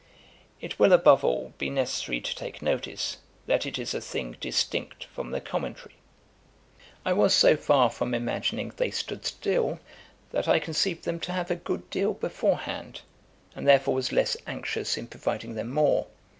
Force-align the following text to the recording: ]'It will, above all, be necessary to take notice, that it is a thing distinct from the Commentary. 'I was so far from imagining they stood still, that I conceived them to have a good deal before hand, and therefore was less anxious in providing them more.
]'It 0.61 0.79
will, 0.79 0.93
above 0.93 1.23
all, 1.23 1.53
be 1.59 1.69
necessary 1.69 2.19
to 2.19 2.35
take 2.35 2.59
notice, 2.59 3.17
that 3.45 3.67
it 3.67 3.77
is 3.77 3.93
a 3.93 4.01
thing 4.01 4.35
distinct 4.39 5.03
from 5.03 5.29
the 5.29 5.39
Commentary. 5.39 5.93
'I 7.05 7.13
was 7.13 7.35
so 7.35 7.55
far 7.55 7.91
from 7.91 8.15
imagining 8.15 8.73
they 8.77 8.89
stood 8.89 9.23
still, 9.27 9.79
that 10.31 10.47
I 10.47 10.57
conceived 10.57 11.03
them 11.03 11.19
to 11.19 11.31
have 11.33 11.51
a 11.51 11.55
good 11.55 11.87
deal 11.91 12.15
before 12.15 12.57
hand, 12.57 13.01
and 13.55 13.67
therefore 13.67 13.93
was 13.93 14.11
less 14.11 14.35
anxious 14.47 14.97
in 14.97 15.05
providing 15.05 15.53
them 15.53 15.69
more. 15.69 16.07